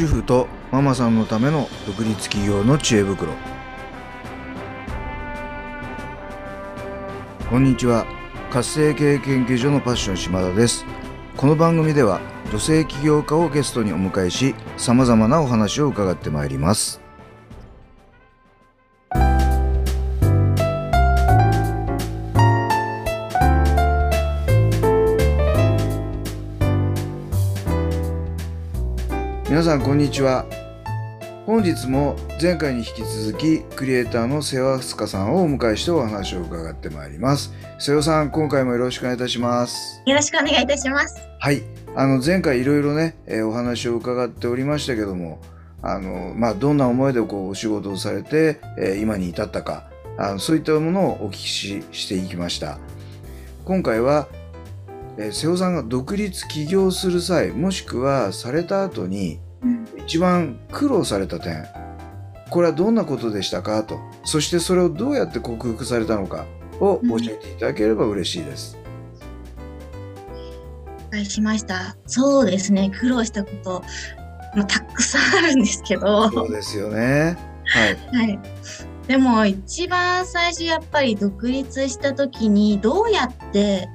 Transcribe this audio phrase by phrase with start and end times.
[0.00, 3.34] 主婦とママさんのための独立企業の知恵袋。
[7.50, 8.06] こんにちは。
[8.50, 10.86] 活性経営研究所のパッション島田です。
[11.36, 12.18] この番組では
[12.50, 16.99] 女性起業家をゲストにお迎えしさまざまなお話を伺ってまいります。
[29.50, 30.46] 皆さんこんにちは。
[31.44, 37.52] 本日も前回に引き続きクリエイターの瀬尾飛鳥さんをお迎えしてお話を伺ってまいります。
[37.80, 40.02] 瀬尾さん今回もよろしくお願いいたします。
[40.06, 41.20] よろしくお願いいたします。
[41.40, 41.64] はい。
[41.96, 45.40] あの前回いろいろね、えー、お話を伺っておりましたけども
[45.82, 52.78] あのまあどんな思いでこうお仕事をされて、えー、今に至ったかあのそういったものをお聞きししていきました。
[53.64, 54.28] 今回は
[55.22, 59.38] え瀬尾さんが独立起業する際もしくはされた後に
[59.98, 61.66] 一番苦労された点
[62.48, 63.84] これはどんなことでしたか？
[63.84, 64.00] と。
[64.24, 66.46] そしてそれをどうやって克服されたのか
[66.80, 68.76] を教えていただければ嬉しいです。
[71.08, 71.96] お願いしました。
[72.06, 72.90] そうですね。
[72.98, 73.84] 苦労したこと、
[74.56, 76.28] まあ、たくさんあるんですけど。
[76.30, 77.36] そうですよね。
[77.66, 78.38] はい、はい、
[79.06, 83.88] でも一番最初やっぱり独立した時にどうやって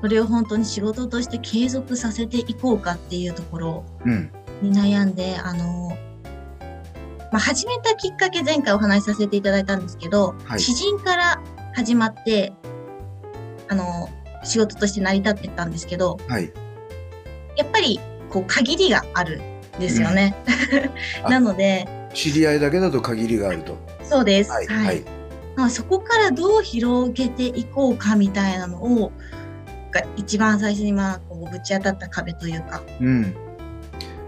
[0.00, 3.84] それを本当に仕事として継続させていこうかっていうところ
[4.62, 5.98] に悩んで、うん、あの、
[7.32, 11.42] まあ、始めたきっかけ前回お話しさせていただいたんですけど、はい、知人から
[11.74, 12.52] 始まって
[13.68, 14.08] あの
[14.44, 16.52] 仕事として成り立ってたんですけど、はい、
[17.56, 19.40] やっぱりこう限りがある
[19.76, 20.36] んですよね。
[21.24, 23.76] うん、 なので知り合いだけだと限りがあると。
[24.02, 24.50] そうです。
[24.50, 24.66] はい。
[24.66, 25.04] はい、
[25.56, 29.12] まあ、そこからどう広げていこうかみたいなのを
[29.92, 32.82] が一番最初にまあこうぶち当たった壁というか。
[33.00, 33.34] うん。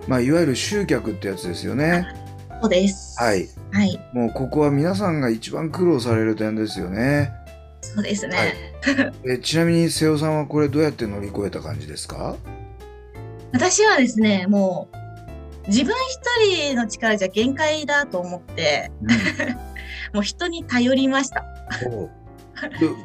[0.09, 2.06] まあいわゆる集客ってやつですよね。
[2.62, 3.16] そうです。
[3.22, 3.48] はい。
[3.72, 4.00] はい。
[4.12, 7.32] もうここは皆さんが一番苦労される点ですよね。
[7.82, 8.37] そうですね。
[8.37, 8.54] はい、
[9.34, 12.37] えちなみに瀬尾さんはこれどうやって乗り越えた感じですか？
[13.53, 14.88] 私はですねも
[15.66, 19.09] う自分一人の力じゃ限界だと思って、うん、
[20.15, 21.44] もう人に頼りました。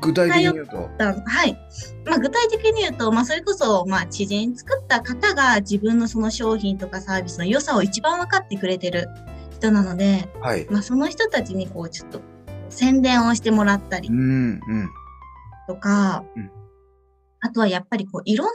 [0.01, 1.57] 具体的に言うとはい。
[2.05, 9.07] まあ、具体的に言うと、まあ、それこそ、まあ、知人作った方が自分のその商品とかサービスの良さを一番分かってくれてる
[9.51, 12.21] 人なので、はい、まあ、その人たちにこう、ちょっと
[12.69, 14.09] 宣伝をしてもらったり
[15.67, 16.51] とか、うんうん、
[17.41, 18.53] あとはやっぱりこう、いろんな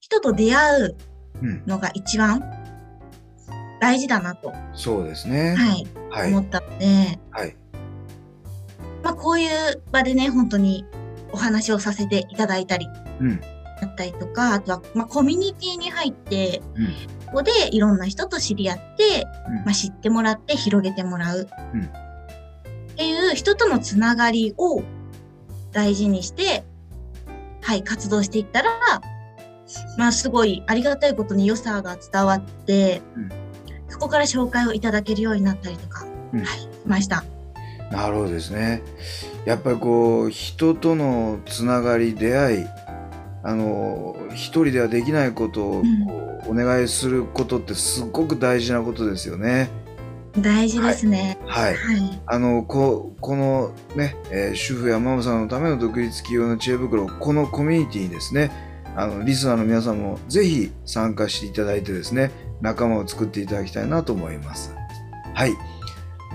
[0.00, 0.96] 人と出会う
[1.66, 2.42] のが一番
[3.80, 4.52] 大事だなと。
[4.74, 5.54] そうですね。
[5.56, 5.86] はい。
[6.10, 7.56] はい、思ったので、はい。
[9.10, 10.84] まあ、こういう場でね、本当に
[11.32, 12.86] お話をさせていただいたり、
[13.20, 13.46] うん、だ
[13.86, 16.86] ったりとか、あとは、まあ、コミュニティに入って、うん、
[17.26, 21.48] ここでいろんな人と知り合って、うん、まあ、知ってもらって広げてもらう、
[22.92, 24.82] っていう人とのつながりを
[25.72, 26.62] 大事にして、
[27.62, 28.70] はい、活動していったら、
[29.98, 33.02] まあ、すごいありがたいことに良さが伝わって、
[33.88, 37.24] そこから紹介をいただけるようになったりとか、はい、しました。
[37.90, 38.82] なるほどですね。
[39.44, 42.66] やっぱりこう人とのつながり出会い
[43.42, 49.70] あの一人ではできないことをこう、お願いすることってすごく大事なことですよね。
[50.38, 51.38] 大事ですね。
[51.46, 51.74] はい。
[51.74, 58.52] はい、あのここのね、えー、主婦やママさんのための独立企業の知恵袋このコミュニティにですね
[58.96, 62.30] あのリスナーの皆さんもぜひ参加していただいてですね
[62.60, 64.74] 仲間を作っていただきたいなと思います。
[65.34, 65.52] はい。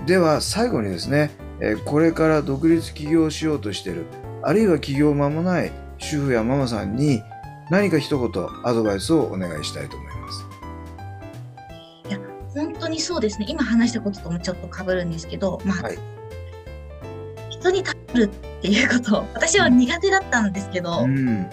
[0.06, 1.30] では最後にですね
[1.60, 4.06] えこれから独立起業しようとしている。
[4.42, 7.22] あるいは起業間もない主婦やママさんに
[7.70, 10.46] 何か一言アドバイスをお願いしたいと思います。
[12.08, 12.18] いや
[12.54, 13.46] 本当にそうですね。
[13.48, 15.98] 今話したことともちょっとかぶるんですけど、まあ、はい、
[17.50, 18.28] 人に頼るっ
[18.62, 19.24] ていうこと。
[19.34, 21.48] 私は苦手だったんですけど、うん、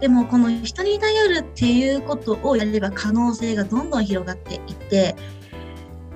[0.00, 5.14] でもこの人に頼るっていうことをやれば可能性がどんどん広がっていって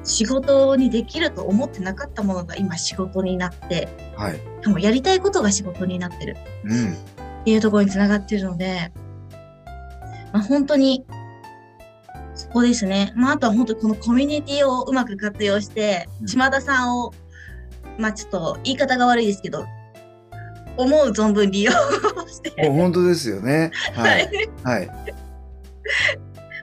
[0.06, 6.96] 仕事にできると思ってなかったものが今仕事になって、はい、でもやりたいことが仕事になってる、うん、っ
[7.44, 8.92] ていうところにつながってるので、
[10.32, 11.04] まあ、本当に
[12.34, 17.12] そこですね、まあ、あとは本当にこのコミュニティをうまく活用して、うん、島田さんを
[17.98, 19.64] まあちょっと言い方が悪いですけど
[20.76, 21.72] 思う存分利用
[22.28, 22.68] して。
[22.68, 23.70] 本当ですよね。
[23.94, 24.28] はい、
[24.62, 24.90] はい、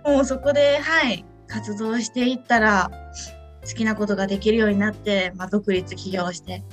[0.05, 2.89] もうそこではい活動していったら
[3.61, 6.63] 好きなことができるようになって、まあ、独立起業して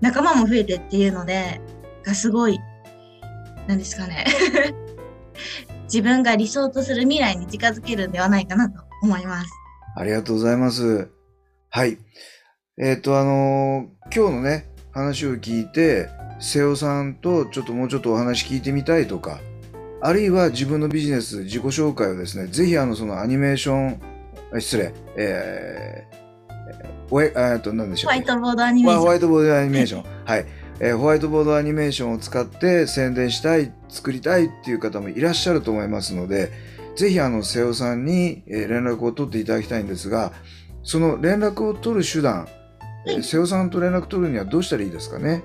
[0.00, 1.60] 仲間も増えてっていうので
[2.02, 2.58] がすごい
[3.68, 4.26] 何ですかね
[5.84, 9.50] 自分が理想とする未来に近づけるんではないかなと思います。
[9.94, 11.10] ありがとうございます。
[11.68, 11.98] はい。
[12.78, 16.08] えっ、ー、と、あのー、今日のね、話を聞いて、
[16.40, 19.40] 瀬尾さんとちょっともうちょっとお話聞いてみたいとか、
[20.04, 24.00] あるいは自分のビジネス、自己紹介をですね、ぜひあの、そのアニメーション、
[24.60, 29.00] 失礼、えー、えー、と、何でしょう、ホワイトボードアニメーション。
[29.00, 30.04] ホワイトボードアニメーション。
[30.26, 30.46] はい。
[30.80, 36.50] えー、ホワイトボードアニメーションを使って宣伝したい、作りたいっていう方もいらっしゃると思いますので、
[36.96, 40.32] ぜひあの、瀬尾さんに連絡を取っていただきたいんですが、
[40.82, 42.48] その連絡を取る手段、
[43.06, 45.44] はい、瀬尾さんと連絡取るにはどうしたらいいですかね？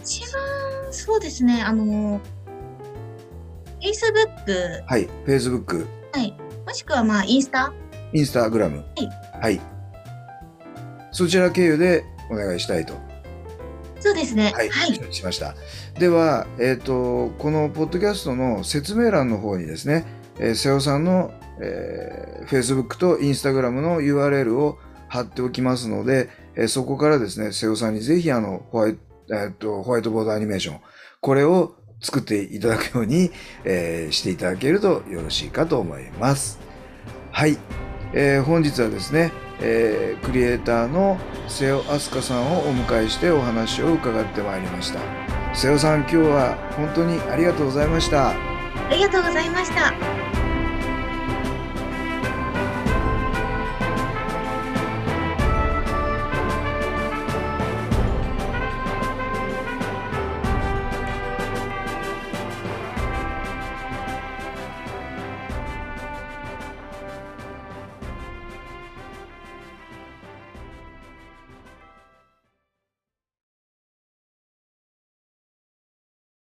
[0.00, 0.40] 一番
[0.92, 2.20] そうですね、あの、
[3.90, 4.84] Facebook。
[4.86, 5.86] はい、Facebook。
[6.12, 6.32] はい。
[6.64, 7.72] もしくはまあ、インスタ？
[8.12, 8.78] インスタグラム。
[8.78, 9.08] はい。
[9.40, 9.60] はい。
[11.10, 12.94] そちら経由でお願いしたいと。
[13.98, 14.52] そうですね。
[14.54, 14.68] はい。
[14.70, 15.56] はい、しました。
[15.98, 20.06] では、えっ、ー、と、このポッドキャストの説明欄の方にですね、
[20.38, 24.78] えー、瀬尾さんの、えー、Facebook と Instagram の URL を
[25.08, 29.00] 貼っておきますので、えー、そこからですね、瀬尾さんにぜひあのホワイト、
[29.34, 30.80] えー、とホワイトボードアニメーション、
[31.20, 33.30] これを作っていただくように、
[33.64, 36.58] えー、していただけるとよろしいかと思います。
[37.30, 37.58] はい。
[38.12, 41.18] えー、本日はですね、えー、クリエイターの
[41.48, 45.00] 瀬尾飛鳥さんをお迎えしてお話を伺ってまいりました
[45.54, 48.34] 瀬尾さん今日は本当にありがとうございましたあ
[48.90, 50.29] りがとうございました